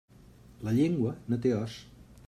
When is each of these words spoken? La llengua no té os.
La 0.69 0.73
llengua 0.79 1.13
no 1.33 1.41
té 1.45 1.55
os. 1.63 1.81